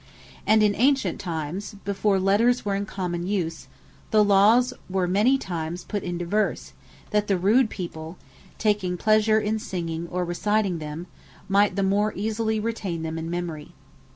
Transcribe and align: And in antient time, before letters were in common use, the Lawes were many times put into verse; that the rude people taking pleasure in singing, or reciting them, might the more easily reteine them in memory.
And 0.47 0.63
in 0.63 0.73
antient 0.73 1.19
time, 1.19 1.61
before 1.85 2.19
letters 2.19 2.65
were 2.65 2.73
in 2.73 2.87
common 2.87 3.27
use, 3.27 3.67
the 4.09 4.23
Lawes 4.23 4.73
were 4.89 5.07
many 5.07 5.37
times 5.37 5.83
put 5.83 6.01
into 6.01 6.25
verse; 6.25 6.73
that 7.11 7.27
the 7.27 7.37
rude 7.37 7.69
people 7.69 8.17
taking 8.57 8.97
pleasure 8.97 9.37
in 9.39 9.59
singing, 9.59 10.07
or 10.09 10.25
reciting 10.25 10.79
them, 10.79 11.05
might 11.47 11.75
the 11.75 11.83
more 11.83 12.13
easily 12.15 12.59
reteine 12.59 13.03
them 13.03 13.19
in 13.19 13.29
memory. 13.29 13.73